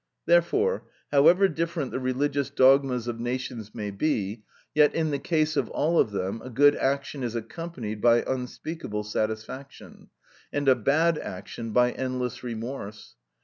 [0.25, 4.41] Therefore, however different the religious dogmas of nations may be,
[4.73, 9.03] yet in the case of all of them, a good action is accompanied by unspeakable
[9.03, 10.09] satisfaction,
[10.51, 13.13] and a bad action by endless remorse.